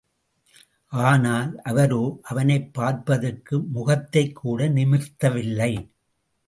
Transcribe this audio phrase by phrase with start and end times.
[0.87, 2.19] ஆனால், அவரோ,
[2.21, 5.89] அவனைப் பார்ப்பதற்கு முகத்தைகூட நிமிர்த்தவில்லை.